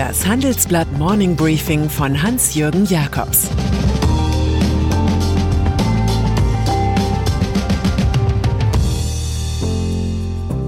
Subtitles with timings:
[0.00, 3.50] Das Handelsblatt Morning Briefing von Hans-Jürgen Jakobs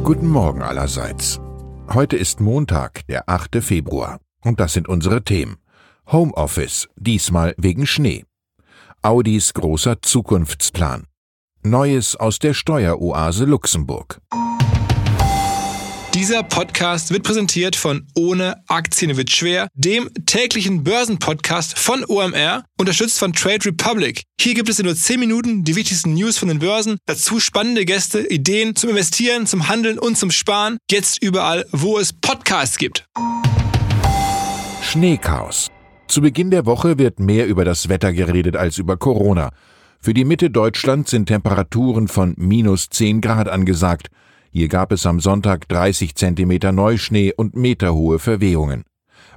[0.05, 1.41] Guten Morgen allerseits.
[1.89, 3.65] Heute ist Montag, der 8.
[3.65, 4.21] Februar.
[4.45, 5.57] Und das sind unsere Themen.
[6.09, 8.27] Homeoffice, diesmal wegen Schnee.
[9.01, 11.07] Audis großer Zukunftsplan.
[11.63, 14.21] Neues aus der Steueroase Luxemburg.
[16.15, 23.19] Dieser Podcast wird präsentiert von Ohne Aktien wird schwer, dem täglichen Börsenpodcast von OMR, unterstützt
[23.19, 24.25] von Trade Republic.
[24.39, 27.87] Hier gibt es in nur 10 Minuten die wichtigsten News von den Börsen, dazu spannende
[27.87, 30.77] Gäste, Ideen zum Investieren, zum Handeln und zum Sparen.
[30.91, 33.07] Jetzt überall, wo es Podcasts gibt.
[34.83, 35.69] Schneechaos.
[36.09, 39.49] Zu Beginn der Woche wird mehr über das Wetter geredet als über Corona.
[39.99, 44.09] Für die Mitte Deutschlands sind Temperaturen von minus 10 Grad angesagt.
[44.55, 48.85] Hier gab es am Sonntag 30 Zentimeter Neuschnee und meterhohe Verwehungen.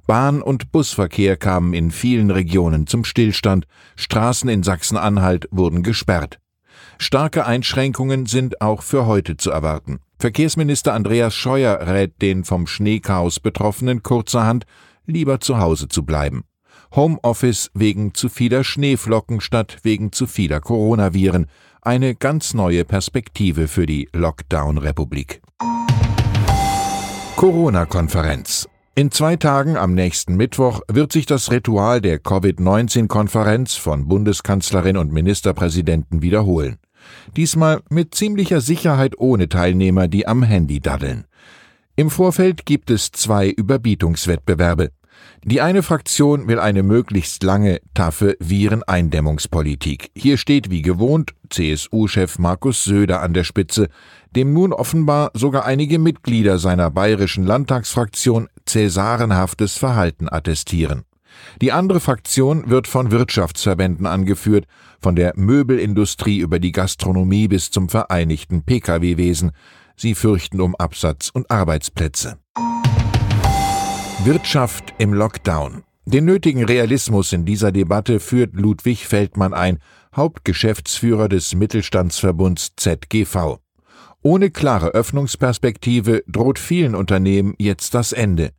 [0.06, 6.40] Bahn- und Busverkehr kamen in vielen Regionen zum Stillstand, Straßen in Sachsen-Anhalt wurden gesperrt.
[6.98, 10.00] Starke Einschränkungen sind auch für heute zu erwarten.
[10.20, 14.66] Verkehrsminister Andreas Scheuer rät den vom Schneechaos Betroffenen kurzerhand,
[15.06, 16.44] lieber zu Hause zu bleiben.
[16.96, 21.48] Homeoffice wegen zu vieler Schneeflocken statt wegen zu vieler Coronaviren,
[21.82, 25.42] eine ganz neue Perspektive für die Lockdown-Republik.
[27.36, 28.70] Corona-Konferenz.
[28.96, 35.12] In zwei Tagen am nächsten Mittwoch wird sich das Ritual der Covid-19-Konferenz von Bundeskanzlerin und
[35.12, 36.78] Ministerpräsidenten wiederholen.
[37.36, 41.26] Diesmal mit ziemlicher Sicherheit ohne Teilnehmer, die am Handy daddeln.
[41.98, 44.92] Im Vorfeld gibt es zwei Überbietungswettbewerbe.
[45.44, 50.10] Die eine Fraktion will eine möglichst lange, taffe Vireneindämmungspolitik.
[50.16, 53.90] Hier steht wie gewohnt CSU-Chef Markus Söder an der Spitze,
[54.36, 61.04] dem nun offenbar sogar einige Mitglieder seiner bayerischen Landtagsfraktion cäsarenhaftes Verhalten attestieren.
[61.62, 64.66] Die andere Fraktion wird von Wirtschaftsverbänden angeführt,
[65.00, 69.52] von der Möbelindustrie über die Gastronomie bis zum vereinigten Pkw-Wesen.
[69.96, 72.38] Sie fürchten um Absatz und Arbeitsplätze.
[74.26, 75.84] Wirtschaft im Lockdown.
[76.06, 79.78] Den nötigen Realismus in dieser Debatte führt Ludwig Feldmann ein,
[80.16, 83.58] Hauptgeschäftsführer des Mittelstandsverbunds ZGV.
[84.24, 88.50] Ohne klare Öffnungsperspektive droht vielen Unternehmen jetzt das Ende.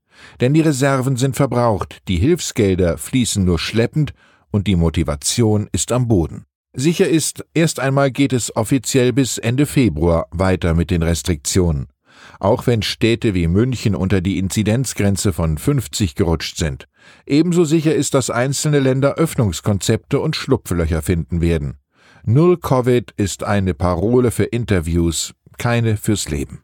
[0.40, 4.12] Denn die Reserven sind verbraucht, die Hilfsgelder fließen nur schleppend
[4.52, 6.44] und die Motivation ist am Boden.
[6.74, 11.88] Sicher ist, erst einmal geht es offiziell bis Ende Februar weiter mit den Restriktionen
[12.40, 16.86] auch wenn Städte wie München unter die Inzidenzgrenze von 50 gerutscht sind.
[17.26, 21.78] Ebenso sicher ist, dass einzelne Länder Öffnungskonzepte und Schlupflöcher finden werden.
[22.24, 26.62] Null Covid ist eine Parole für Interviews, keine fürs Leben.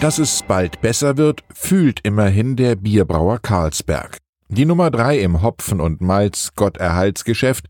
[0.00, 4.18] Dass es bald besser wird, fühlt immerhin der Bierbrauer Carlsberg.
[4.48, 7.66] Die Nummer drei im Hopfen- und Malz-Gotterhaltsgeschäft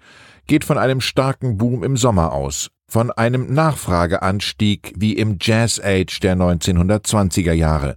[0.47, 6.21] geht von einem starken Boom im Sommer aus von einem Nachfrageanstieg wie im Jazz Age
[6.21, 7.97] der 1920er Jahre.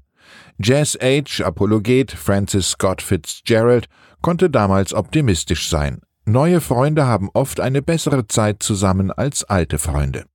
[0.57, 3.87] Jazz Age Apologet Francis Scott Fitzgerald
[4.21, 6.01] konnte damals optimistisch sein.
[6.25, 10.25] Neue Freunde haben oft eine bessere Zeit zusammen als alte Freunde.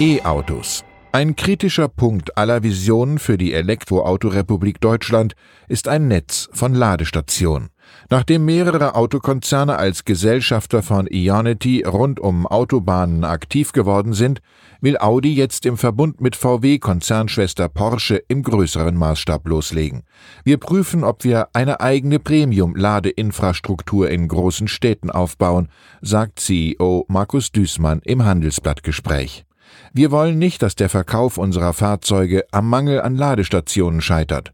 [0.00, 5.34] E-Autos ein kritischer Punkt aller Visionen für die Elektroautorepublik Deutschland
[5.66, 7.70] ist ein Netz von Ladestationen.
[8.10, 14.40] Nachdem mehrere Autokonzerne als Gesellschafter von Ionity rund um Autobahnen aktiv geworden sind,
[14.80, 20.04] will Audi jetzt im Verbund mit VW-Konzernschwester Porsche im größeren Maßstab loslegen.
[20.44, 25.68] Wir prüfen, ob wir eine eigene Premium-Ladeinfrastruktur in großen Städten aufbauen,
[26.00, 29.44] sagt CEO Markus Düßmann im Handelsblattgespräch.
[29.92, 34.52] Wir wollen nicht, dass der Verkauf unserer Fahrzeuge am Mangel an Ladestationen scheitert.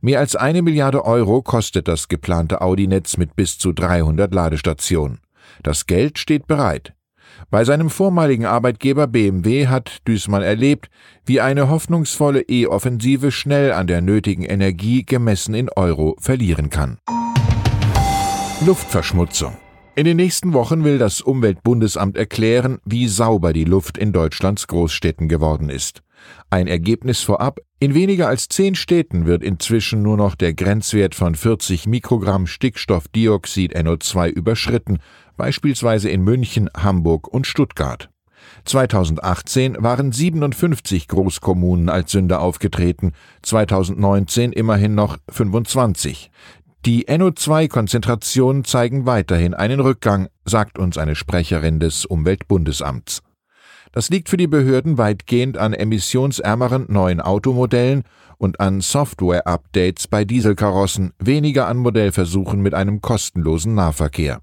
[0.00, 5.20] Mehr als eine Milliarde Euro kostet das geplante Audi-Netz mit bis zu 300 Ladestationen.
[5.62, 6.94] Das Geld steht bereit.
[7.50, 10.88] Bei seinem vormaligen Arbeitgeber BMW hat Düßmann erlebt,
[11.24, 16.98] wie eine hoffnungsvolle E-Offensive schnell an der nötigen Energie gemessen in Euro verlieren kann.
[18.64, 19.56] Luftverschmutzung.
[19.94, 25.28] In den nächsten Wochen will das Umweltbundesamt erklären, wie sauber die Luft in Deutschlands Großstädten
[25.28, 26.02] geworden ist.
[26.50, 31.34] Ein Ergebnis vorab, in weniger als zehn Städten wird inzwischen nur noch der Grenzwert von
[31.34, 34.98] 40 Mikrogramm Stickstoffdioxid NO2 überschritten,
[35.36, 38.08] beispielsweise in München, Hamburg und Stuttgart.
[38.64, 43.12] 2018 waren 57 Großkommunen als Sünder aufgetreten,
[43.42, 46.30] 2019 immerhin noch 25.
[46.86, 53.22] Die NO2-Konzentrationen zeigen weiterhin einen Rückgang, sagt uns eine Sprecherin des Umweltbundesamts.
[53.96, 58.02] Das liegt für die Behörden weitgehend an emissionsärmeren neuen Automodellen
[58.36, 64.42] und an Software-Updates bei Dieselkarossen, weniger an Modellversuchen mit einem kostenlosen Nahverkehr.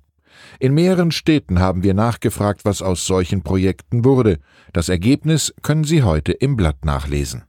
[0.59, 4.39] In mehreren Städten haben wir nachgefragt, was aus solchen Projekten wurde.
[4.73, 7.43] Das Ergebnis können Sie heute im Blatt nachlesen.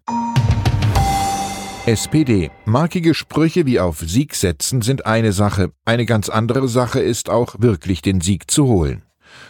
[1.86, 2.50] SPD.
[2.66, 5.70] Markige Sprüche wie auf Sieg setzen sind eine Sache.
[5.86, 9.04] Eine ganz andere Sache ist auch wirklich den Sieg zu holen.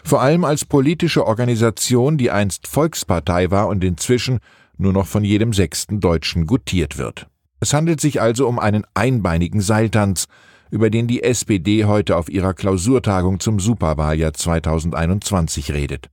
[0.05, 4.41] Vor allem als politische Organisation, die einst Volkspartei war und inzwischen
[4.77, 7.27] nur noch von jedem sechsten Deutschen gutiert wird.
[7.61, 10.27] Es handelt sich also um einen einbeinigen Seiltanz,
[10.71, 16.11] über den die SPD heute auf ihrer Klausurtagung zum Superwahljahr 2021 redet.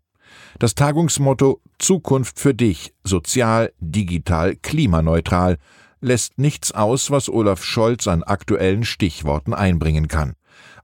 [0.59, 5.57] Das Tagungsmotto Zukunft für dich, sozial, digital, klimaneutral
[6.01, 10.33] lässt nichts aus, was Olaf Scholz an aktuellen Stichworten einbringen kann.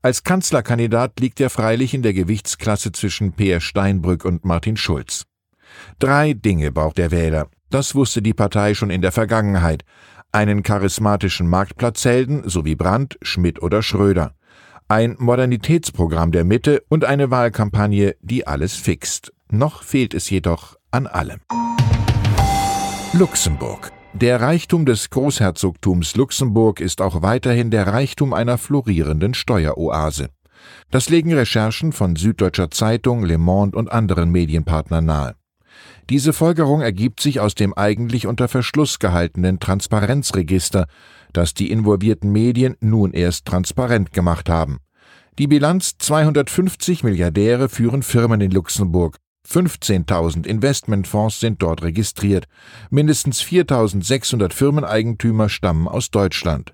[0.01, 5.23] Als Kanzlerkandidat liegt er freilich in der Gewichtsklasse zwischen Peer Steinbrück und Martin Schulz.
[5.99, 7.47] Drei Dinge braucht der Wähler.
[7.69, 9.83] Das wusste die Partei schon in der Vergangenheit.
[10.31, 14.33] Einen charismatischen Marktplatzhelden sowie Brandt, Schmidt oder Schröder.
[14.87, 19.33] Ein Modernitätsprogramm der Mitte und eine Wahlkampagne, die alles fixt.
[19.49, 21.41] Noch fehlt es jedoch an allem.
[23.13, 23.96] Luxemburg.
[24.21, 30.29] Der Reichtum des Großherzogtums Luxemburg ist auch weiterhin der Reichtum einer florierenden Steueroase.
[30.89, 35.35] Das legen Recherchen von Süddeutscher Zeitung, Le Monde und anderen Medienpartnern nahe.
[36.09, 40.87] Diese Folgerung ergibt sich aus dem eigentlich unter Verschluss gehaltenen Transparenzregister,
[41.31, 44.79] das die involvierten Medien nun erst transparent gemacht haben.
[45.37, 49.17] Die Bilanz 250 Milliardäre führen Firmen in Luxemburg,
[49.49, 52.47] 15.000 Investmentfonds sind dort registriert.
[52.89, 56.73] Mindestens 4.600 Firmeneigentümer stammen aus Deutschland.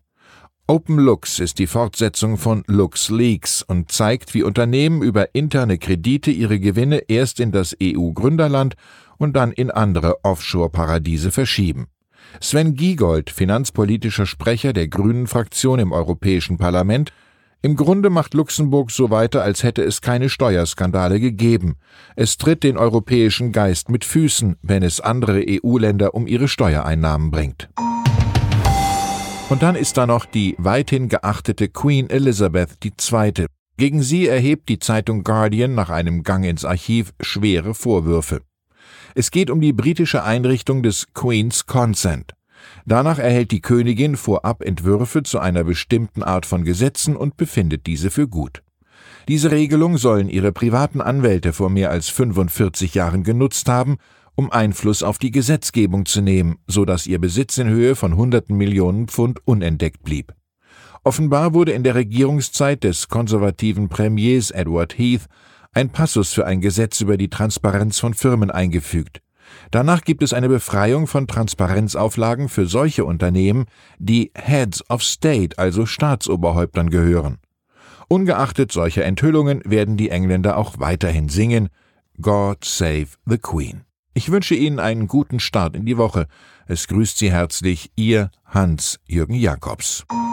[0.65, 6.99] OpenLux ist die Fortsetzung von LuxLeaks und zeigt, wie Unternehmen über interne Kredite ihre Gewinne
[7.09, 8.75] erst in das EU-Gründerland
[9.17, 11.87] und dann in andere Offshore-Paradiese verschieben.
[12.39, 17.11] Sven Giegold, finanzpolitischer Sprecher der Grünen Fraktion im Europäischen Parlament,
[17.63, 21.77] im Grunde macht Luxemburg so weiter, als hätte es keine Steuerskandale gegeben.
[22.17, 27.69] Es tritt den europäischen Geist mit Füßen, wenn es andere EU-Länder um ihre Steuereinnahmen bringt.
[29.49, 33.45] Und dann ist da noch die weithin geachtete Queen Elizabeth II.
[33.77, 38.41] Gegen sie erhebt die Zeitung Guardian nach einem Gang ins Archiv schwere Vorwürfe.
[39.15, 42.33] Es geht um die britische Einrichtung des Queen's Consent.
[42.85, 48.11] Danach erhält die Königin vorab Entwürfe zu einer bestimmten Art von Gesetzen und befindet diese
[48.11, 48.63] für gut.
[49.27, 53.97] Diese Regelung sollen ihre privaten Anwälte vor mehr als 45 Jahren genutzt haben,
[54.35, 58.57] um Einfluss auf die Gesetzgebung zu nehmen, so dass ihr Besitz in Höhe von hunderten
[58.57, 60.33] Millionen Pfund unentdeckt blieb.
[61.03, 65.27] Offenbar wurde in der Regierungszeit des konservativen Premiers Edward Heath
[65.73, 69.22] ein Passus für ein Gesetz über die Transparenz von Firmen eingefügt.
[69.71, 73.65] Danach gibt es eine Befreiung von Transparenzauflagen für solche Unternehmen,
[73.99, 77.37] die Heads of State, also Staatsoberhäuptern gehören.
[78.07, 81.69] Ungeachtet solcher Enthüllungen werden die Engländer auch weiterhin singen
[82.21, 83.81] God Save the Queen.
[84.13, 86.27] Ich wünsche Ihnen einen guten Start in die Woche.
[86.67, 90.05] Es grüßt Sie herzlich Ihr Hans-Jürgen Jakobs.
[90.09, 90.32] Ab